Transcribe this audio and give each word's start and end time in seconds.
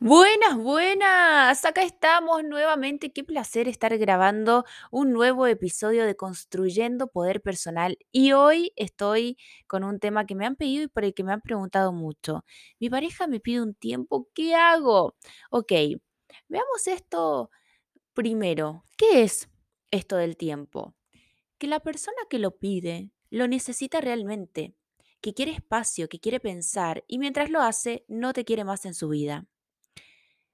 Buenas, 0.00 0.56
buenas. 0.56 1.64
Acá 1.64 1.82
estamos 1.82 2.44
nuevamente. 2.44 3.12
Qué 3.12 3.24
placer 3.24 3.66
estar 3.66 3.96
grabando 3.98 4.64
un 4.92 5.12
nuevo 5.12 5.46
episodio 5.48 6.06
de 6.06 6.14
Construyendo 6.14 7.08
Poder 7.08 7.42
Personal. 7.42 7.98
Y 8.12 8.30
hoy 8.32 8.72
estoy 8.76 9.36
con 9.66 9.82
un 9.82 9.98
tema 9.98 10.24
que 10.24 10.36
me 10.36 10.46
han 10.46 10.54
pedido 10.54 10.84
y 10.84 10.88
por 10.88 11.04
el 11.04 11.14
que 11.14 11.24
me 11.24 11.32
han 11.32 11.40
preguntado 11.40 11.92
mucho. 11.92 12.44
Mi 12.78 12.88
pareja 12.88 13.26
me 13.26 13.40
pide 13.40 13.60
un 13.60 13.74
tiempo, 13.74 14.28
¿qué 14.34 14.54
hago? 14.54 15.16
Ok, 15.50 15.72
veamos 16.48 16.86
esto 16.86 17.50
primero. 18.14 18.84
¿Qué 18.96 19.22
es 19.24 19.48
esto 19.90 20.16
del 20.16 20.36
tiempo? 20.36 20.94
Que 21.58 21.68
la 21.68 21.80
persona 21.80 22.18
que 22.30 22.38
lo 22.38 22.58
pide 22.58 23.10
lo 23.30 23.48
necesita 23.48 24.00
realmente, 24.00 24.74
que 25.20 25.34
quiere 25.34 25.52
espacio, 25.52 26.08
que 26.08 26.20
quiere 26.20 26.40
pensar 26.40 27.04
y 27.08 27.18
mientras 27.18 27.50
lo 27.50 27.62
hace 27.62 28.04
no 28.08 28.32
te 28.32 28.44
quiere 28.44 28.64
más 28.64 28.86
en 28.86 28.94
su 28.94 29.08
vida. 29.10 29.46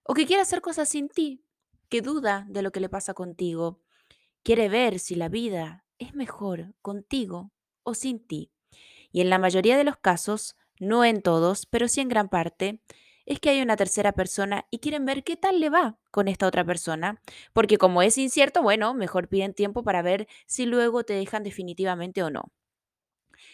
O 0.05 0.15
que 0.15 0.27
quiere 0.27 0.43
hacer 0.43 0.61
cosas 0.61 0.89
sin 0.89 1.09
ti, 1.09 1.43
que 1.89 2.03
duda 2.03 2.47
de 2.49 2.62
lo 2.62 2.73
que 2.73 2.81
le 2.81 2.89
pasa 2.89 3.15
contigo, 3.15 3.81
quiere 4.43 4.69
ver 4.69 4.99
si 4.99 5.15
la 5.15 5.29
vida 5.29 5.85
es 5.99 6.15
mejor 6.15 6.75
contigo 6.83 7.53
o 7.83 7.95
sin 7.95 8.27
ti. 8.27 8.53
Y 9.12 9.21
en 9.21 9.31
la 9.31 9.39
mayoría 9.39 9.77
de 9.77 9.85
los 9.85 9.97
casos, 9.97 10.57
no 10.79 11.05
en 11.05 11.23
todos, 11.23 11.67
pero 11.67 11.89
sí 11.89 12.01
en 12.01 12.09
gran 12.09 12.29
parte, 12.29 12.83
es 13.27 13.41
que 13.41 13.51
hay 13.51 13.62
una 13.62 13.77
tercera 13.77 14.12
persona 14.12 14.67
y 14.71 14.81
quieren 14.81 15.07
ver 15.07 15.25
qué 15.25 15.37
tal 15.37 15.61
le 15.61 15.71
va 15.71 15.98
con 16.11 16.29
esta 16.29 16.47
otra 16.47 16.65
persona, 16.65 17.23
porque 17.53 17.79
como 17.79 18.03
es 18.03 18.19
incierto, 18.19 18.62
bueno, 18.62 18.93
mejor 18.95 19.29
piden 19.29 19.55
tiempo 19.55 19.83
para 19.83 20.03
ver 20.03 20.29
si 20.47 20.67
luego 20.67 21.05
te 21.05 21.15
dejan 21.15 21.43
definitivamente 21.43 22.23
o 22.23 22.31
no. 22.31 22.53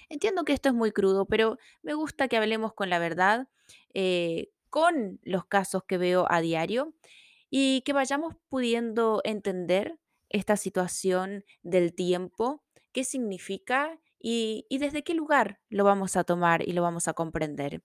Entiendo 0.09 0.45
que 0.45 0.53
esto 0.53 0.69
es 0.69 0.75
muy 0.75 0.93
crudo, 0.93 1.27
pero 1.27 1.59
me 1.83 1.95
gusta 1.95 2.29
que 2.29 2.37
hablemos 2.37 2.75
con 2.75 2.91
la 2.91 2.99
verdad, 2.99 3.49
eh, 3.95 4.51
con 4.71 5.21
los 5.23 5.45
casos 5.45 5.85
que 5.85 5.99
veo 5.99 6.27
a 6.31 6.41
diario 6.41 6.95
y 7.51 7.83
que 7.83 7.93
vayamos 7.93 8.37
pudiendo 8.49 9.21
entender 9.25 9.99
esta 10.29 10.57
situación 10.57 11.45
del 11.63 11.95
tiempo, 11.95 12.63
qué 12.93 13.05
significa 13.05 14.01
y, 14.19 14.67
y 14.69 14.79
desde 14.79 15.03
qué 15.03 15.15
lugar 15.15 15.61
lo 15.69 15.85
vamos 15.85 16.17
a 16.17 16.25
tomar 16.25 16.67
y 16.67 16.73
lo 16.73 16.83
vamos 16.83 17.09
a 17.09 17.13
comprender. 17.13 17.83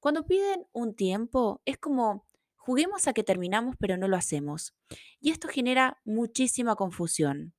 Cuando 0.00 0.26
piden 0.26 0.66
un 0.72 0.96
tiempo, 0.96 1.62
es 1.64 1.78
como 1.78 2.26
juguemos 2.56 3.06
a 3.08 3.12
que 3.12 3.24
terminamos, 3.24 3.76
pero 3.78 3.96
no 3.96 4.08
lo 4.08 4.16
hacemos. 4.16 4.74
Y 5.20 5.30
esto 5.30 5.48
genera 5.48 6.00
muchísima 6.04 6.76
confusión. 6.76 7.54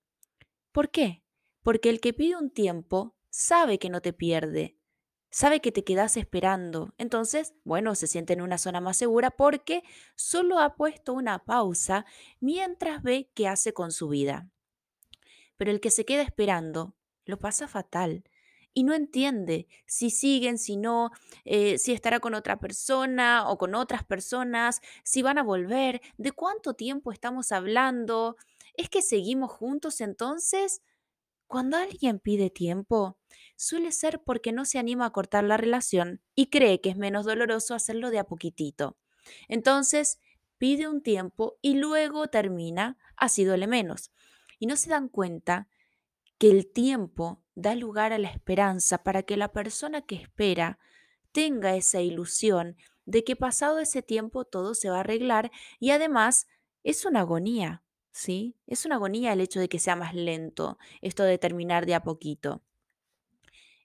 ¿Por 0.71 0.91
qué? 0.91 1.23
Porque 1.61 1.89
el 1.89 1.99
que 1.99 2.13
pide 2.13 2.35
un 2.35 2.49
tiempo 2.49 3.15
sabe 3.30 3.80
que 3.80 3.89
no 3.89 4.02
te 4.02 4.13
pierde, 4.13 4.77
sabe 5.34 5.62
que 5.62 5.72
te 5.72 5.84
quedas 5.84 6.16
esperando. 6.16 6.94
Entonces, 7.00 7.56
bueno, 7.64 7.95
se 7.95 8.06
siente 8.06 8.34
en 8.34 8.42
una 8.42 8.59
zona 8.59 8.81
más 8.81 8.98
segura 8.98 9.31
porque 9.31 9.84
solo 10.16 10.59
ha 10.59 10.76
puesto 10.76 11.12
una 11.14 11.44
pausa 11.44 12.06
mientras 12.39 13.02
ve 13.02 13.31
qué 13.34 13.48
hace 13.48 13.73
con 13.73 13.92
su 13.92 14.09
vida. 14.09 14.48
Pero 15.58 15.72
el 15.72 15.81
que 15.81 15.89
se 15.89 16.06
queda 16.06 16.22
esperando 16.22 16.95
lo 17.26 17.39
pasa 17.39 17.67
fatal 17.67 18.23
y 18.76 18.84
no 18.84 18.94
entiende 18.94 19.67
si 19.88 20.11
siguen, 20.11 20.59
si 20.59 20.78
no, 20.78 21.09
eh, 21.45 21.80
si 21.80 21.94
estará 21.94 22.20
con 22.20 22.36
otra 22.36 22.59
persona 22.59 23.50
o 23.50 23.58
con 23.58 23.73
otras 23.73 24.04
personas, 24.04 24.81
si 25.04 25.23
van 25.23 25.39
a 25.39 25.44
volver, 25.44 26.02
de 26.17 26.31
cuánto 26.31 26.76
tiempo 26.76 27.11
estamos 27.11 27.52
hablando. 27.52 28.38
¿Es 28.76 28.88
que 28.88 29.02
seguimos 29.02 29.52
juntos 29.52 30.00
entonces? 30.00 30.84
Cuando 31.53 31.77
alguien 31.77 32.17
pide 32.17 32.49
tiempo, 32.49 33.19
suele 33.55 33.91
ser 33.91 34.23
porque 34.23 34.51
no 34.51 34.65
se 34.65 34.79
anima 34.79 35.05
a 35.05 35.11
cortar 35.11 35.43
la 35.43 35.55
relación 35.55 36.19
y 36.33 36.47
cree 36.47 36.81
que 36.81 36.89
es 36.89 36.97
menos 36.97 37.27
doloroso 37.27 37.75
hacerlo 37.75 38.09
de 38.09 38.17
a 38.17 38.23
poquitito. 38.23 38.97
Entonces, 39.47 40.17
pide 40.57 40.87
un 40.87 41.03
tiempo 41.03 41.59
y 41.61 41.75
luego 41.75 42.25
termina, 42.25 42.97
así 43.17 43.43
duele 43.43 43.67
menos. 43.67 44.11
Y 44.57 44.65
no 44.65 44.75
se 44.75 44.89
dan 44.89 45.09
cuenta 45.09 45.67
que 46.39 46.49
el 46.49 46.65
tiempo 46.65 47.43
da 47.53 47.75
lugar 47.75 48.13
a 48.13 48.17
la 48.17 48.31
esperanza 48.31 49.03
para 49.03 49.21
que 49.21 49.37
la 49.37 49.52
persona 49.52 50.02
que 50.02 50.15
espera 50.15 50.80
tenga 51.33 51.75
esa 51.75 52.02
ilusión 52.02 52.77
de 53.05 53.23
que 53.23 53.36
pasado 53.36 53.77
ese 53.77 54.02
tiempo 54.02 54.43
todo 54.43 54.73
se 54.73 54.89
va 54.89 54.97
a 54.97 55.02
arreglar 55.02 55.52
y 55.80 55.92
además 55.92 56.47
es 56.81 57.05
una 57.05 57.19
agonía, 57.19 57.83
¿sí? 58.13 58.55
Es 58.67 58.85
una 58.85 58.95
agonía 58.95 59.33
el 59.33 59.41
hecho 59.41 59.59
de 59.59 59.67
que 59.67 59.79
sea 59.79 59.97
más 59.97 60.13
lento, 60.13 60.77
esto 61.01 61.23
de 61.23 61.37
terminar 61.37 61.85
de 61.85 61.95
a 61.95 62.03
poquito. 62.03 62.61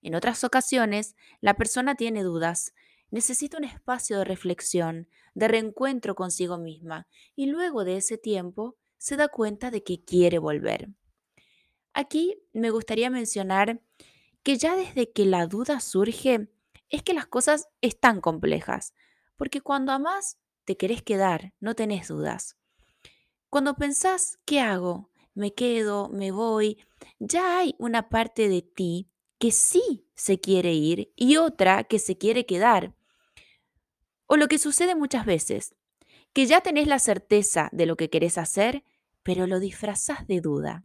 En 0.02 0.14
otras 0.14 0.44
ocasiones, 0.44 1.16
la 1.40 1.54
persona 1.54 1.96
tiene 1.96 2.22
dudas, 2.22 2.74
necesita 3.10 3.58
un 3.58 3.64
espacio 3.64 4.18
de 4.18 4.24
reflexión, 4.24 5.08
de 5.34 5.48
reencuentro 5.48 6.14
consigo 6.14 6.58
misma 6.58 7.08
y 7.34 7.46
luego 7.46 7.84
de 7.84 7.96
ese 7.96 8.18
tiempo 8.18 8.76
se 8.98 9.16
da 9.16 9.28
cuenta 9.28 9.70
de 9.70 9.82
que 9.82 10.04
quiere 10.04 10.38
volver. 10.38 10.90
Aquí 11.94 12.40
me 12.52 12.70
gustaría 12.70 13.10
mencionar 13.10 13.80
que 14.42 14.56
ya 14.56 14.76
desde 14.76 15.10
que 15.10 15.24
la 15.24 15.46
duda 15.46 15.80
surge 15.80 16.48
es 16.90 17.02
que 17.02 17.14
las 17.14 17.26
cosas 17.26 17.68
están 17.80 18.20
complejas, 18.20 18.94
porque 19.36 19.62
cuando 19.62 19.92
amás 19.92 20.38
te 20.64 20.76
querés 20.76 21.02
quedar, 21.02 21.54
no 21.60 21.74
tenés 21.74 22.08
dudas. 22.08 22.57
Cuando 23.50 23.74
pensás, 23.76 24.38
¿qué 24.44 24.60
hago? 24.60 25.10
¿Me 25.34 25.54
quedo? 25.54 26.08
¿Me 26.10 26.30
voy? 26.32 26.78
Ya 27.18 27.58
hay 27.58 27.74
una 27.78 28.08
parte 28.08 28.48
de 28.48 28.62
ti 28.62 29.10
que 29.38 29.52
sí 29.52 30.06
se 30.14 30.40
quiere 30.40 30.74
ir 30.74 31.12
y 31.16 31.36
otra 31.36 31.84
que 31.84 31.98
se 31.98 32.18
quiere 32.18 32.44
quedar. 32.44 32.94
O 34.26 34.36
lo 34.36 34.48
que 34.48 34.58
sucede 34.58 34.94
muchas 34.94 35.24
veces, 35.24 35.74
que 36.32 36.46
ya 36.46 36.60
tenés 36.60 36.86
la 36.88 36.98
certeza 36.98 37.70
de 37.72 37.86
lo 37.86 37.96
que 37.96 38.10
querés 38.10 38.38
hacer, 38.38 38.84
pero 39.22 39.46
lo 39.46 39.60
disfrazás 39.60 40.26
de 40.26 40.40
duda. 40.40 40.84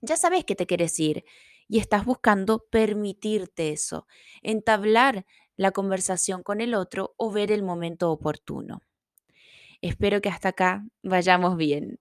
Ya 0.00 0.16
sabes 0.16 0.44
que 0.44 0.56
te 0.56 0.66
quieres 0.66 0.98
ir 1.00 1.24
y 1.68 1.78
estás 1.80 2.04
buscando 2.04 2.66
permitirte 2.70 3.70
eso, 3.72 4.06
entablar 4.42 5.26
la 5.56 5.72
conversación 5.72 6.42
con 6.42 6.60
el 6.60 6.74
otro 6.74 7.14
o 7.18 7.30
ver 7.32 7.52
el 7.52 7.62
momento 7.62 8.10
oportuno. 8.10 8.82
Espero 9.82 10.20
que 10.20 10.28
hasta 10.28 10.50
acá 10.50 10.84
vayamos 11.02 11.56
bien. 11.56 12.00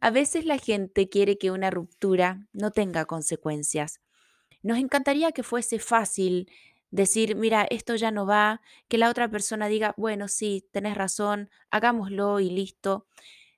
A 0.00 0.10
veces 0.10 0.44
la 0.44 0.58
gente 0.58 1.08
quiere 1.08 1.38
que 1.38 1.50
una 1.50 1.70
ruptura 1.70 2.46
no 2.52 2.70
tenga 2.70 3.06
consecuencias. 3.06 4.00
Nos 4.62 4.78
encantaría 4.78 5.32
que 5.32 5.42
fuese 5.42 5.78
fácil 5.78 6.50
decir, 6.90 7.36
mira, 7.36 7.66
esto 7.70 7.94
ya 7.94 8.10
no 8.10 8.26
va, 8.26 8.60
que 8.88 8.98
la 8.98 9.08
otra 9.08 9.30
persona 9.30 9.68
diga, 9.68 9.94
bueno, 9.96 10.28
sí, 10.28 10.68
tenés 10.72 10.96
razón, 10.96 11.50
hagámoslo 11.70 12.40
y 12.40 12.50
listo. 12.50 13.06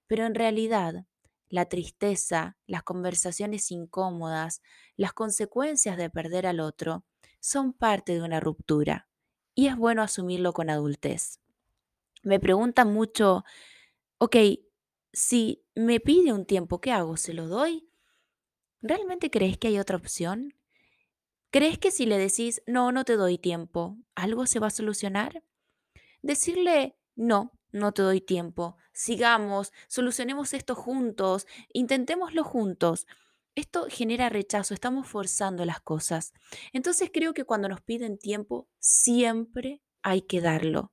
Pero 0.07 0.25
en 0.27 0.35
realidad, 0.35 1.07
la 1.49 1.67
tristeza, 1.67 2.57
las 2.67 2.83
conversaciones 2.83 3.71
incómodas, 3.71 4.63
las 4.97 5.13
consecuencias 5.13 5.97
de 5.97 6.11
perder 6.11 6.47
al 6.47 6.61
otro, 6.61 7.05
son 7.41 7.73
parte 7.73 8.15
de 8.15 8.23
una 8.23 8.41
ruptura. 8.41 9.09
Y 9.55 9.67
es 9.67 9.77
bueno 9.77 10.03
asumirlo 10.03 10.53
con 10.53 10.71
adultez. 10.71 11.41
Me 12.28 12.39
preguntan 12.39 12.93
mucho, 12.93 13.43
ok, 14.19 14.37
si 15.15 15.65
me 15.75 15.99
pide 15.99 16.34
un 16.34 16.44
tiempo, 16.44 16.78
¿qué 16.78 16.93
hago? 16.93 17.16
¿Se 17.16 17.33
lo 17.33 17.49
doy? 17.49 17.89
¿Realmente 18.83 19.31
crees 19.31 19.56
que 19.56 19.69
hay 19.69 19.78
otra 19.78 19.97
opción? 19.97 20.53
¿Crees 21.50 21.78
que 21.78 21.91
si 21.91 22.05
le 22.05 22.19
decís, 22.19 22.61
no, 22.66 22.93
no 22.93 23.06
te 23.06 23.16
doy 23.16 23.39
tiempo, 23.39 23.97
algo 24.15 24.44
se 24.44 24.59
va 24.59 24.66
a 24.66 24.71
solucionar? 24.71 25.43
Decirle, 26.21 26.99
no, 27.16 27.59
no 27.72 27.93
te 27.93 28.03
doy 28.03 28.21
tiempo, 28.21 28.77
sigamos, 28.93 29.72
solucionemos 29.89 30.53
esto 30.53 30.75
juntos, 30.75 31.47
intentémoslo 31.72 32.45
juntos. 32.45 33.06
Esto 33.55 33.87
genera 33.89 34.28
rechazo, 34.28 34.75
estamos 34.75 35.09
forzando 35.09 35.65
las 35.65 35.81
cosas. 35.81 36.34
Entonces 36.75 37.10
creo 37.10 37.33
que 37.33 37.45
cuando 37.45 37.71
nos 37.71 37.81
piden 37.81 38.19
tiempo, 38.19 38.69
siempre 38.81 39.81
hay 40.03 40.21
que 40.21 40.43
darlo, 40.43 40.93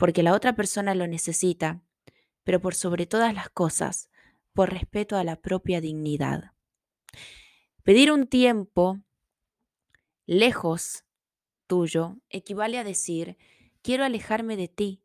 porque 0.00 0.22
la 0.22 0.32
otra 0.32 0.56
persona 0.56 0.94
lo 0.94 1.06
necesita, 1.06 1.82
pero 2.42 2.58
por 2.58 2.74
sobre 2.74 3.04
todas 3.04 3.34
las 3.34 3.50
cosas, 3.50 4.08
por 4.54 4.70
respeto 4.72 5.14
a 5.16 5.24
la 5.24 5.36
propia 5.36 5.82
dignidad. 5.82 6.52
Pedir 7.82 8.10
un 8.10 8.26
tiempo 8.26 8.98
lejos 10.24 11.04
tuyo 11.66 12.16
equivale 12.30 12.78
a 12.78 12.84
decir, 12.84 13.36
quiero 13.82 14.02
alejarme 14.04 14.56
de 14.56 14.68
ti, 14.68 15.02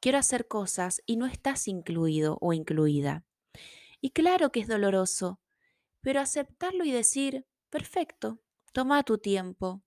quiero 0.00 0.16
hacer 0.16 0.48
cosas 0.48 1.02
y 1.04 1.16
no 1.18 1.26
estás 1.26 1.68
incluido 1.68 2.38
o 2.40 2.54
incluida. 2.54 3.26
Y 4.00 4.12
claro 4.12 4.50
que 4.50 4.60
es 4.60 4.66
doloroso, 4.66 5.42
pero 6.00 6.20
aceptarlo 6.20 6.84
y 6.84 6.90
decir, 6.90 7.44
perfecto, 7.68 8.40
toma 8.72 9.02
tu 9.02 9.18
tiempo, 9.18 9.82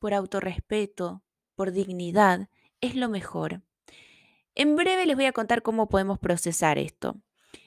por 0.00 0.14
autorrespeto, 0.14 1.22
por 1.54 1.70
dignidad, 1.70 2.48
es 2.80 2.96
lo 2.96 3.08
mejor. 3.08 3.62
En 4.56 4.76
breve 4.76 5.06
les 5.06 5.16
voy 5.16 5.24
a 5.24 5.32
contar 5.32 5.62
cómo 5.62 5.88
podemos 5.88 6.18
procesar 6.20 6.78
esto. 6.78 7.20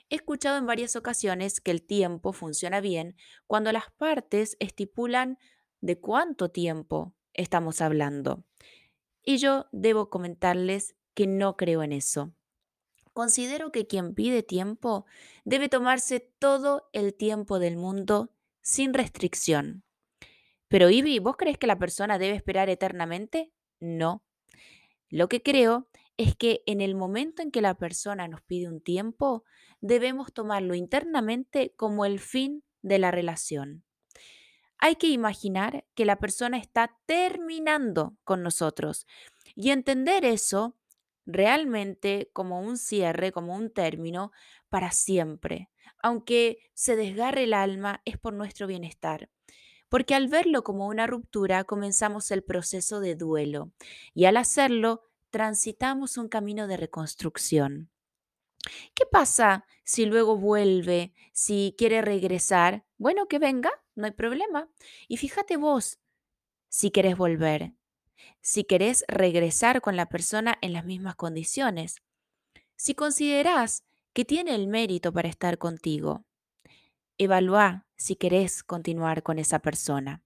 He 0.09 0.15
escuchado 0.15 0.57
en 0.57 0.65
varias 0.65 0.95
ocasiones 0.95 1.59
que 1.59 1.71
el 1.71 1.85
tiempo 1.85 2.31
funciona 2.31 2.79
bien 2.79 3.17
cuando 3.45 3.73
las 3.73 3.91
partes 3.97 4.55
estipulan 4.59 5.37
de 5.81 5.99
cuánto 5.99 6.49
tiempo 6.49 7.13
estamos 7.33 7.81
hablando. 7.81 8.45
Y 9.21 9.37
yo 9.37 9.67
debo 9.73 10.09
comentarles 10.09 10.95
que 11.13 11.27
no 11.27 11.57
creo 11.57 11.83
en 11.83 11.91
eso. 11.91 12.33
Considero 13.11 13.71
que 13.71 13.85
quien 13.85 14.13
pide 14.15 14.41
tiempo 14.41 15.05
debe 15.43 15.67
tomarse 15.67 16.21
todo 16.39 16.87
el 16.93 17.13
tiempo 17.13 17.59
del 17.59 17.75
mundo 17.75 18.31
sin 18.61 18.93
restricción. 18.93 19.83
Pero 20.69 20.89
Ivy, 20.89 21.19
¿vos 21.19 21.35
crees 21.35 21.57
que 21.57 21.67
la 21.67 21.79
persona 21.79 22.17
debe 22.17 22.35
esperar 22.35 22.69
eternamente? 22.69 23.51
No. 23.79 24.23
Lo 25.09 25.27
que 25.27 25.41
creo 25.41 25.89
es 26.17 26.35
que 26.35 26.63
en 26.65 26.81
el 26.81 26.95
momento 26.95 27.41
en 27.41 27.51
que 27.51 27.61
la 27.61 27.75
persona 27.75 28.27
nos 28.27 28.41
pide 28.41 28.67
un 28.67 28.81
tiempo, 28.81 29.43
debemos 29.81 30.33
tomarlo 30.33 30.73
internamente 30.73 31.73
como 31.75 32.05
el 32.05 32.19
fin 32.19 32.63
de 32.81 32.99
la 32.99 33.11
relación. 33.11 33.83
Hay 34.79 34.95
que 34.95 35.07
imaginar 35.07 35.85
que 35.95 36.05
la 36.05 36.17
persona 36.17 36.57
está 36.57 36.97
terminando 37.05 38.17
con 38.23 38.43
nosotros 38.43 39.07
y 39.55 39.71
entender 39.71 40.25
eso 40.25 40.77
realmente 41.25 42.29
como 42.33 42.61
un 42.61 42.77
cierre, 42.77 43.31
como 43.31 43.55
un 43.55 43.71
término 43.71 44.31
para 44.69 44.91
siempre. 44.91 45.69
Aunque 46.01 46.59
se 46.73 46.95
desgarre 46.95 47.43
el 47.43 47.53
alma, 47.53 48.01
es 48.05 48.17
por 48.17 48.33
nuestro 48.33 48.67
bienestar. 48.67 49.29
Porque 49.89 50.15
al 50.15 50.27
verlo 50.27 50.63
como 50.63 50.87
una 50.87 51.07
ruptura, 51.07 51.63
comenzamos 51.63 52.29
el 52.31 52.43
proceso 52.43 52.99
de 52.99 53.15
duelo 53.15 53.71
y 54.13 54.25
al 54.25 54.37
hacerlo, 54.37 55.03
transitamos 55.37 56.17
un 56.17 56.29
camino 56.29 56.65
de 56.65 56.77
reconstrucción. 56.77 57.91
¿Qué 58.95 59.05
pasa 59.05 59.67
si 59.83 60.07
luego 60.07 60.35
vuelve, 60.35 61.13
si 61.31 61.75
quiere 61.77 62.01
regresar? 62.01 62.87
Bueno, 62.97 63.27
que 63.27 63.37
venga, 63.37 63.69
no 63.93 64.07
hay 64.07 64.13
problema. 64.13 64.67
Y 65.07 65.17
fíjate 65.17 65.57
vos, 65.57 65.99
si 66.69 66.89
querés 66.89 67.17
volver, 67.17 67.75
si 68.41 68.63
querés 68.63 69.05
regresar 69.07 69.79
con 69.79 69.95
la 69.95 70.09
persona 70.09 70.57
en 70.61 70.73
las 70.73 70.85
mismas 70.85 71.15
condiciones, 71.15 72.01
si 72.75 72.95
considerás 72.95 73.83
que 74.13 74.25
tiene 74.25 74.55
el 74.55 74.65
mérito 74.65 75.13
para 75.13 75.29
estar 75.29 75.59
contigo, 75.59 76.25
evalúa 77.19 77.85
si 77.95 78.15
querés 78.15 78.63
continuar 78.63 79.21
con 79.21 79.37
esa 79.37 79.59
persona. 79.59 80.23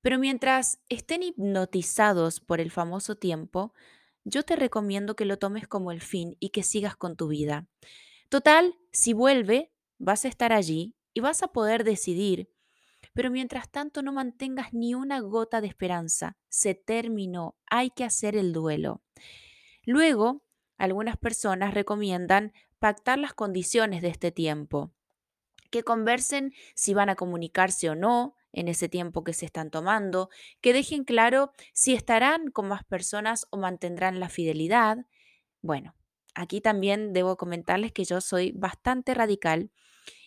Pero 0.00 0.18
mientras 0.18 0.80
estén 0.88 1.22
hipnotizados 1.22 2.40
por 2.40 2.60
el 2.60 2.70
famoso 2.70 3.16
tiempo, 3.16 3.74
yo 4.24 4.42
te 4.42 4.56
recomiendo 4.56 5.16
que 5.16 5.24
lo 5.24 5.38
tomes 5.38 5.66
como 5.66 5.90
el 5.90 6.00
fin 6.00 6.36
y 6.38 6.50
que 6.50 6.62
sigas 6.62 6.96
con 6.96 7.16
tu 7.16 7.28
vida. 7.28 7.66
Total, 8.28 8.76
si 8.92 9.12
vuelve, 9.12 9.72
vas 9.98 10.24
a 10.24 10.28
estar 10.28 10.52
allí 10.52 10.94
y 11.14 11.20
vas 11.20 11.42
a 11.42 11.48
poder 11.48 11.84
decidir. 11.84 12.50
Pero 13.14 13.30
mientras 13.30 13.70
tanto 13.70 14.02
no 14.02 14.12
mantengas 14.12 14.72
ni 14.72 14.94
una 14.94 15.20
gota 15.20 15.60
de 15.60 15.66
esperanza. 15.66 16.36
Se 16.48 16.74
terminó, 16.74 17.56
hay 17.66 17.90
que 17.90 18.04
hacer 18.04 18.36
el 18.36 18.52
duelo. 18.52 19.02
Luego, 19.84 20.44
algunas 20.76 21.16
personas 21.16 21.74
recomiendan 21.74 22.52
pactar 22.78 23.18
las 23.18 23.34
condiciones 23.34 24.02
de 24.02 24.08
este 24.08 24.30
tiempo, 24.30 24.92
que 25.70 25.82
conversen 25.82 26.54
si 26.74 26.94
van 26.94 27.08
a 27.08 27.16
comunicarse 27.16 27.90
o 27.90 27.94
no, 27.94 28.36
en 28.52 28.68
ese 28.68 28.88
tiempo 28.88 29.24
que 29.24 29.32
se 29.32 29.46
están 29.46 29.70
tomando, 29.70 30.30
que 30.60 30.72
dejen 30.72 31.04
claro 31.04 31.52
si 31.72 31.94
estarán 31.94 32.50
con 32.50 32.68
más 32.68 32.84
personas 32.84 33.46
o 33.50 33.58
mantendrán 33.58 34.20
la 34.20 34.28
fidelidad. 34.28 35.06
Bueno, 35.60 35.94
aquí 36.34 36.60
también 36.60 37.12
debo 37.12 37.36
comentarles 37.36 37.92
que 37.92 38.04
yo 38.04 38.20
soy 38.20 38.52
bastante 38.52 39.14
radical 39.14 39.70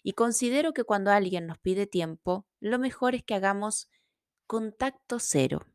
y 0.04 0.14
considero 0.14 0.74
que 0.74 0.84
cuando 0.84 1.12
alguien 1.12 1.48
nos 1.48 1.58
pide 1.58 1.88
tiempo, 1.88 2.48
lo 2.60 2.80
mejor 2.80 3.16
es 3.16 3.24
que 3.24 3.36
hagamos 3.36 3.90
contacto 4.48 5.20
cero. 5.20 5.66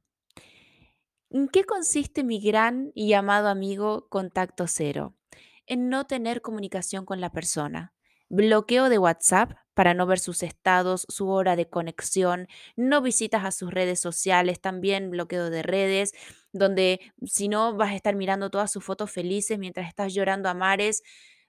¿En 1.31 1.49
qué 1.49 1.65
consiste 1.65 2.23
mi 2.23 2.41
gran 2.41 2.93
y 2.95 3.15
amado 3.15 3.49
amigo 3.49 4.07
contacto 4.09 4.67
cero? 4.69 5.17
En 5.67 5.89
no 5.89 6.07
tener 6.07 6.41
comunicación 6.41 7.05
con 7.05 7.21
la 7.21 7.33
persona. 7.33 7.96
Bloqueo 8.29 8.89
de 8.89 8.99
WhatsApp 8.99 9.53
para 9.75 9.95
no 9.95 10.07
ver 10.07 10.19
sus 10.19 10.43
estados, 10.43 11.07
su 11.09 11.29
hora 11.29 11.55
de 11.55 11.69
conexión, 11.69 12.49
no 12.77 13.01
visitas 13.03 13.45
a 13.45 13.53
sus 13.53 13.71
redes 13.71 14.01
sociales, 14.01 14.61
también 14.61 15.11
bloqueo 15.11 15.51
de 15.51 15.63
redes, 15.63 16.13
donde 16.53 17.01
si 17.25 17.49
no 17.49 17.77
vas 17.77 17.91
a 17.93 17.95
estar 17.95 18.17
mirando 18.17 18.51
todas 18.51 18.73
sus 18.73 18.83
fotos 18.85 19.11
felices 19.13 19.59
mientras 19.59 19.87
estás 19.89 20.13
llorando 20.15 20.49
a 20.49 20.55
mares, 20.55 21.03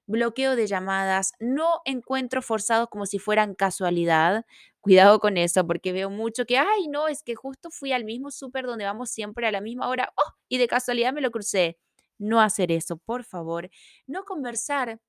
bloqueo 0.06 0.56
de 0.56 0.68
llamadas, 0.68 1.34
no 1.40 1.82
encuentro 1.86 2.42
forzados 2.42 2.90
como 2.90 3.06
si 3.06 3.18
fueran 3.20 3.56
casualidad. 3.56 4.46
Cuidado 4.82 5.20
con 5.20 5.38
eso, 5.38 5.66
porque 5.66 5.92
veo 5.94 6.10
mucho 6.10 6.46
que, 6.46 6.58
ay, 6.58 6.88
no, 6.90 7.08
es 7.08 7.24
que 7.24 7.36
justo 7.36 7.70
fui 7.72 7.92
al 7.92 8.06
mismo 8.06 8.30
súper 8.32 8.66
donde 8.66 8.86
vamos 8.86 9.10
siempre 9.10 9.48
a 9.48 9.52
la 9.52 9.62
misma 9.62 9.88
hora, 9.90 10.14
oh, 10.16 10.34
y 10.48 10.58
de 10.60 10.68
casualidad 10.68 11.14
me 11.14 11.22
lo 11.22 11.32
crucé. 11.32 11.78
No 12.20 12.42
hacer 12.42 12.72
eso, 12.72 12.98
por 12.98 13.24
favor. 13.24 13.70
No 14.08 14.24
conversar 14.26 15.00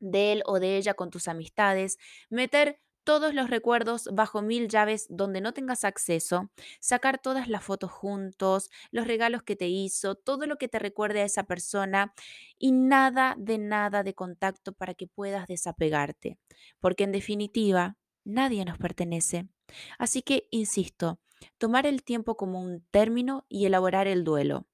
de 0.00 0.32
él 0.32 0.42
o 0.46 0.60
de 0.60 0.76
ella 0.76 0.94
con 0.94 1.10
tus 1.10 1.28
amistades, 1.28 1.98
meter 2.30 2.80
todos 3.04 3.34
los 3.34 3.48
recuerdos 3.50 4.08
bajo 4.12 4.42
mil 4.42 4.68
llaves 4.68 5.06
donde 5.08 5.40
no 5.40 5.52
tengas 5.52 5.84
acceso, 5.84 6.50
sacar 6.80 7.18
todas 7.20 7.48
las 7.48 7.62
fotos 7.62 7.92
juntos, 7.92 8.68
los 8.90 9.06
regalos 9.06 9.44
que 9.44 9.54
te 9.54 9.68
hizo, 9.68 10.16
todo 10.16 10.46
lo 10.46 10.56
que 10.58 10.66
te 10.68 10.80
recuerde 10.80 11.20
a 11.20 11.24
esa 11.24 11.44
persona 11.44 12.12
y 12.58 12.72
nada 12.72 13.36
de 13.38 13.58
nada 13.58 14.02
de 14.02 14.14
contacto 14.14 14.72
para 14.72 14.94
que 14.94 15.06
puedas 15.06 15.46
desapegarte, 15.46 16.38
porque 16.80 17.04
en 17.04 17.12
definitiva 17.12 17.96
nadie 18.24 18.64
nos 18.64 18.78
pertenece. 18.78 19.48
Así 19.98 20.22
que, 20.22 20.48
insisto, 20.50 21.20
tomar 21.58 21.86
el 21.86 22.02
tiempo 22.02 22.36
como 22.36 22.60
un 22.60 22.84
término 22.90 23.46
y 23.48 23.66
elaborar 23.66 24.08
el 24.08 24.24
duelo. 24.24 24.66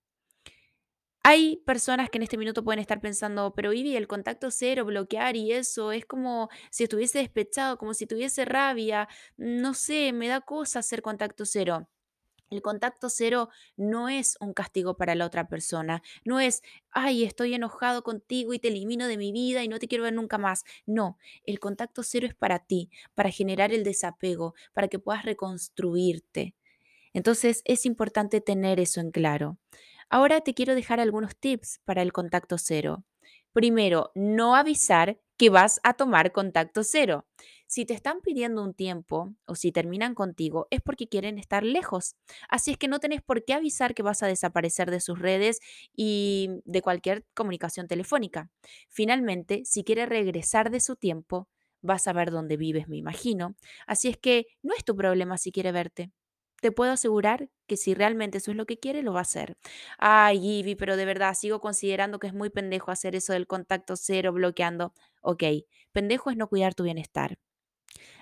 Hay 1.24 1.58
personas 1.64 2.10
que 2.10 2.18
en 2.18 2.24
este 2.24 2.36
minuto 2.36 2.64
pueden 2.64 2.80
estar 2.80 3.00
pensando, 3.00 3.54
pero 3.54 3.72
Ivy, 3.72 3.94
el 3.96 4.08
contacto 4.08 4.50
cero, 4.50 4.84
bloquear 4.84 5.36
y 5.36 5.52
eso, 5.52 5.92
es 5.92 6.04
como 6.04 6.48
si 6.70 6.82
estuviese 6.84 7.18
despechado, 7.20 7.78
como 7.78 7.94
si 7.94 8.06
tuviese 8.06 8.44
rabia, 8.44 9.08
no 9.36 9.72
sé, 9.74 10.12
me 10.12 10.26
da 10.26 10.40
cosa 10.40 10.80
hacer 10.80 11.00
contacto 11.00 11.46
cero. 11.46 11.88
El 12.50 12.62
contacto 12.62 13.08
cero 13.10 13.50
no 13.76 14.08
es 14.08 14.36
un 14.40 14.54
castigo 14.54 14.96
para 14.96 15.14
la 15.14 15.26
otra 15.26 15.48
persona, 15.48 16.02
no 16.24 16.40
es, 16.40 16.62
ay, 16.90 17.24
estoy 17.24 17.54
enojado 17.54 18.02
contigo 18.04 18.54
y 18.54 18.58
te 18.60 18.68
elimino 18.68 19.06
de 19.08 19.16
mi 19.18 19.32
vida 19.32 19.64
y 19.64 19.68
no 19.68 19.78
te 19.78 19.88
quiero 19.88 20.04
ver 20.04 20.14
nunca 20.14 20.38
más. 20.38 20.64
No, 20.86 21.18
el 21.44 21.60
contacto 21.60 22.02
cero 22.02 22.26
es 22.28 22.34
para 22.34 22.60
ti, 22.60 22.90
para 23.14 23.30
generar 23.30 23.72
el 23.72 23.84
desapego, 23.84 24.54
para 24.74 24.88
que 24.88 24.98
puedas 24.98 25.24
reconstruirte. 25.24 26.56
Entonces 27.14 27.62
es 27.66 27.86
importante 27.86 28.40
tener 28.40 28.80
eso 28.80 29.00
en 29.00 29.10
claro. 29.12 29.58
Ahora 30.08 30.40
te 30.40 30.54
quiero 30.54 30.74
dejar 30.74 31.00
algunos 31.00 31.36
tips 31.36 31.80
para 31.84 32.02
el 32.02 32.12
contacto 32.12 32.58
cero. 32.58 33.04
Primero, 33.52 34.12
no 34.14 34.56
avisar 34.56 35.18
que 35.36 35.50
vas 35.50 35.80
a 35.82 35.94
tomar 35.94 36.32
contacto 36.32 36.84
cero. 36.84 37.26
Si 37.66 37.84
te 37.84 37.94
están 37.94 38.20
pidiendo 38.20 38.62
un 38.62 38.74
tiempo 38.74 39.34
o 39.46 39.54
si 39.54 39.72
terminan 39.72 40.14
contigo 40.14 40.68
es 40.70 40.80
porque 40.82 41.08
quieren 41.08 41.38
estar 41.38 41.64
lejos. 41.64 42.16
Así 42.48 42.70
es 42.72 42.78
que 42.78 42.88
no 42.88 43.00
tenés 43.00 43.22
por 43.22 43.44
qué 43.44 43.54
avisar 43.54 43.94
que 43.94 44.02
vas 44.02 44.22
a 44.22 44.26
desaparecer 44.26 44.90
de 44.90 45.00
sus 45.00 45.18
redes 45.18 45.60
y 45.94 46.60
de 46.64 46.82
cualquier 46.82 47.24
comunicación 47.34 47.88
telefónica. 47.88 48.50
Finalmente, 48.88 49.62
si 49.64 49.84
quiere 49.84 50.06
regresar 50.06 50.70
de 50.70 50.80
su 50.80 50.96
tiempo, 50.96 51.48
vas 51.80 52.06
a 52.08 52.12
ver 52.12 52.30
dónde 52.30 52.56
vives, 52.56 52.88
me 52.88 52.96
imagino. 52.96 53.56
Así 53.86 54.08
es 54.08 54.18
que 54.18 54.46
no 54.62 54.74
es 54.74 54.84
tu 54.84 54.94
problema 54.96 55.38
si 55.38 55.50
quiere 55.50 55.72
verte 55.72 56.12
te 56.62 56.72
puedo 56.72 56.92
asegurar 56.92 57.50
que 57.68 57.76
si 57.76 57.94
realmente 57.94 58.38
eso 58.38 58.52
es 58.52 58.56
lo 58.56 58.66
que 58.66 58.78
quiere, 58.80 59.02
lo 59.02 59.12
va 59.14 59.20
a 59.20 59.22
hacer. 59.22 59.58
Ay, 59.98 60.38
Ivy, 60.60 60.76
pero 60.76 60.96
de 60.96 61.04
verdad 61.06 61.34
sigo 61.34 61.60
considerando 61.60 62.18
que 62.20 62.28
es 62.28 62.34
muy 62.34 62.50
pendejo 62.50 62.90
hacer 62.92 63.16
eso 63.16 63.34
del 63.34 63.46
contacto 63.48 63.96
cero 63.96 64.32
bloqueando. 64.32 64.94
Ok, 65.22 65.44
pendejo 65.92 66.30
es 66.30 66.38
no 66.38 66.48
cuidar 66.48 66.74
tu 66.74 66.84
bienestar. 66.84 67.38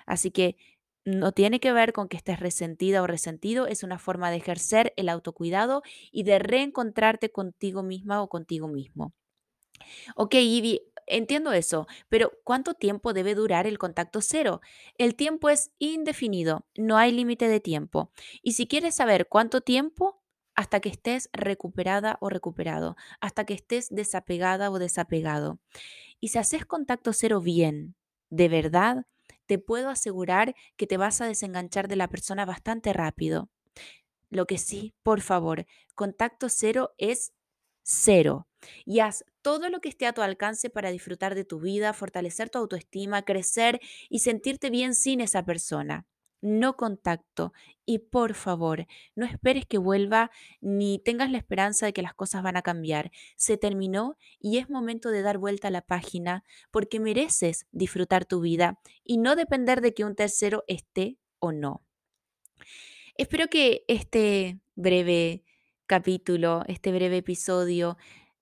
Así 0.05 0.31
que 0.31 0.57
no 1.05 1.31
tiene 1.31 1.59
que 1.59 1.73
ver 1.73 1.93
con 1.93 2.07
que 2.09 2.17
estés 2.17 2.39
resentida 2.39 3.01
o 3.01 3.07
resentido, 3.07 3.67
es 3.67 3.83
una 3.83 3.99
forma 3.99 4.29
de 4.31 4.37
ejercer 4.37 4.93
el 4.97 5.09
autocuidado 5.09 5.81
y 6.11 6.23
de 6.23 6.39
reencontrarte 6.39 7.31
contigo 7.31 7.83
misma 7.83 8.21
o 8.21 8.29
contigo 8.29 8.67
mismo. 8.67 9.13
Ok, 10.15 10.35
Ivy, 10.35 10.81
entiendo 11.17 11.53
eso, 11.53 11.87
pero 12.09 12.31
¿cuánto 12.43 12.73
tiempo 12.73 13.13
debe 13.13 13.35
durar 13.35 13.67
el 13.67 13.77
contacto 13.77 14.21
cero? 14.21 14.61
El 14.97 15.15
tiempo 15.15 15.49
es 15.49 15.71
indefinido, 15.79 16.65
no 16.75 16.97
hay 16.97 17.11
límite 17.11 17.47
de 17.47 17.59
tiempo. 17.59 18.11
Y 18.41 18.53
si 18.53 18.67
quieres 18.67 18.95
saber 18.95 19.27
cuánto 19.27 19.61
tiempo, 19.61 20.21
hasta 20.55 20.79
que 20.79 20.89
estés 20.89 21.29
recuperada 21.33 22.17
o 22.21 22.29
recuperado, 22.29 22.95
hasta 23.19 23.45
que 23.45 23.53
estés 23.53 23.89
desapegada 23.89 24.69
o 24.69 24.79
desapegado. 24.79 25.59
Y 26.19 26.29
si 26.29 26.39
haces 26.39 26.65
contacto 26.65 27.13
cero 27.13 27.41
bien, 27.41 27.95
de 28.29 28.49
verdad, 28.49 29.05
te 29.45 29.59
puedo 29.59 29.89
asegurar 29.89 30.55
que 30.77 30.87
te 30.87 30.97
vas 30.97 31.21
a 31.21 31.25
desenganchar 31.25 31.87
de 31.87 31.95
la 31.95 32.09
persona 32.09 32.45
bastante 32.45 32.93
rápido. 32.93 33.49
Lo 34.29 34.45
que 34.45 34.57
sí, 34.57 34.93
por 35.03 35.21
favor, 35.21 35.65
contacto 35.95 36.47
cero 36.47 36.93
es 36.97 37.33
cero. 37.91 38.47
Y 38.85 38.99
haz 38.99 39.25
todo 39.41 39.69
lo 39.69 39.81
que 39.81 39.89
esté 39.89 40.05
a 40.05 40.13
tu 40.13 40.21
alcance 40.21 40.69
para 40.69 40.91
disfrutar 40.91 41.35
de 41.35 41.45
tu 41.45 41.59
vida, 41.59 41.93
fortalecer 41.93 42.49
tu 42.49 42.59
autoestima, 42.59 43.23
crecer 43.23 43.79
y 44.09 44.19
sentirte 44.19 44.69
bien 44.69 44.93
sin 44.95 45.19
esa 45.21 45.43
persona. 45.45 46.05
no 46.43 46.75
contacto. 46.75 47.53
Y 47.85 47.99
por 47.99 48.33
favor, 48.33 48.87
no 49.15 49.25
esperes 49.25 49.65
que 49.67 49.77
vuelva 49.77 50.31
ni 50.59 50.99
tengas 50.99 51.29
la 51.31 51.37
esperanza 51.37 51.85
de 51.85 51.93
que 51.93 52.01
las 52.01 52.15
cosas 52.15 52.41
van 52.43 52.57
a 52.57 52.63
cambiar. 52.63 53.11
Se 53.35 53.57
terminó 53.57 54.17
y 54.39 54.57
es 54.57 54.69
momento 54.69 55.09
de 55.11 55.21
dar 55.21 55.37
vuelta 55.37 55.67
a 55.67 55.71
la 55.71 55.81
página 55.81 56.43
porque 56.71 56.99
mereces 56.99 57.67
disfrutar 57.71 58.25
tu 58.25 58.41
vida 58.41 58.79
y 59.03 59.17
no 59.17 59.35
depender 59.35 59.81
de 59.81 59.93
que 59.93 60.03
un 60.05 60.15
tercero 60.15 60.63
esté 60.67 61.17
o 61.39 61.51
no. 61.51 61.83
Espero 63.17 63.47
que 63.47 63.83
este 63.87 64.59
breve 64.75 65.43
capítulo, 65.91 66.63
este 66.69 66.93
breve 66.93 67.17
episodio 67.17 67.97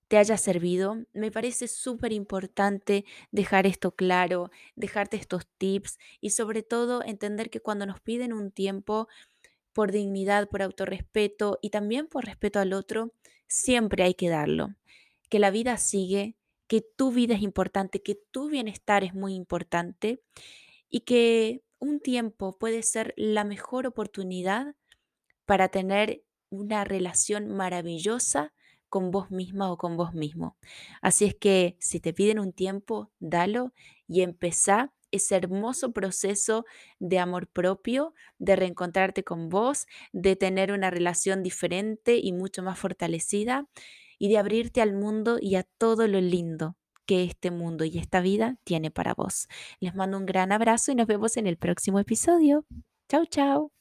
te 0.08 0.18
haya 0.18 0.38
servido. 0.38 0.98
Me 1.14 1.32
parece 1.32 1.68
súper 1.68 2.14
importante 2.14 3.06
dejar 3.32 3.66
esto 3.66 3.96
claro, 3.96 4.52
dejarte 4.76 5.18
estos 5.18 5.48
tips 5.58 5.98
y 6.22 6.30
sobre 6.30 6.62
todo 6.62 7.04
entender 7.04 7.50
que 7.50 7.60
cuando 7.60 7.88
nos 7.88 8.02
piden 8.02 8.34
un 8.34 8.52
tiempo 8.52 9.08
por 9.74 9.92
dignidad, 9.92 10.48
por 10.48 10.62
autorrespeto 10.62 11.58
y 11.60 11.72
también 11.72 12.06
por 12.06 12.26
respeto 12.26 12.60
al 12.60 12.72
otro, 12.72 13.16
siempre 13.48 14.04
hay 14.04 14.14
que 14.14 14.30
darlo. 14.30 14.76
Que 15.28 15.40
la 15.40 15.50
vida 15.50 15.78
sigue, 15.78 16.36
que 16.68 16.82
tu 16.82 17.12
vida 17.12 17.34
es 17.34 17.42
importante, 17.42 18.04
que 18.04 18.14
tu 18.14 18.48
bienestar 18.48 19.04
es 19.04 19.16
muy 19.16 19.34
importante 19.34 20.22
y 20.88 21.00
que 21.00 21.64
un 21.80 22.00
tiempo 22.00 22.60
puede 22.60 22.84
ser 22.84 23.16
la 23.18 23.44
mejor 23.44 23.88
oportunidad 23.88 24.76
para 25.48 25.70
tener 25.70 26.22
una 26.50 26.84
relación 26.84 27.48
maravillosa 27.50 28.54
con 28.90 29.12
vos 29.12 29.32
misma 29.32 29.72
o 29.72 29.78
con 29.78 29.98
vos 29.98 30.14
mismo. 30.14 30.58
Así 31.02 31.26
es 31.26 31.36
que 31.36 31.78
si 31.80 32.00
te 32.00 32.14
piden 32.14 32.40
un 32.40 32.54
tiempo, 32.54 33.12
dalo 33.20 33.74
y 34.08 34.22
empezá 34.22 34.94
ese 35.12 35.36
hermoso 35.36 35.92
proceso 35.92 36.66
de 37.00 37.20
amor 37.20 37.48
propio, 37.48 38.14
de 38.38 38.56
reencontrarte 38.56 39.24
con 39.24 39.50
vos, 39.50 39.88
de 40.12 40.36
tener 40.36 40.72
una 40.72 40.90
relación 40.90 41.44
diferente 41.44 42.20
y 42.22 42.32
mucho 42.32 42.64
más 42.64 42.78
fortalecida 42.80 43.68
y 44.18 44.30
de 44.30 44.38
abrirte 44.38 44.82
al 44.82 44.94
mundo 44.94 45.38
y 45.42 45.56
a 45.56 45.64
todo 45.64 46.08
lo 46.08 46.20
lindo 46.22 46.76
que 47.06 47.24
este 47.24 47.50
mundo 47.50 47.86
y 47.86 47.98
esta 47.98 48.22
vida 48.22 48.58
tiene 48.64 48.92
para 48.92 49.16
vos. 49.16 49.48
Les 49.80 49.96
mando 49.96 50.18
un 50.18 50.28
gran 50.28 50.52
abrazo 50.52 50.92
y 50.92 50.96
nos 50.96 51.08
vemos 51.08 51.38
en 51.38 51.48
el 51.48 51.58
próximo 51.58 52.00
episodio. 52.00 52.66
Chau, 53.08 53.26
chau. 53.26 53.79